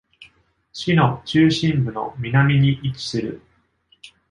[0.73, 3.39] 市の中心部の南に位置する。